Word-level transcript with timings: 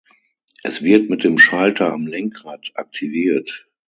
Es 0.63 0.81
wird 0.81 1.11
mit 1.11 1.23
einem 1.27 1.37
Schalter 1.37 1.93
am 1.93 2.07
Lenkrad 2.07 2.71
aktiviert. 2.73 3.69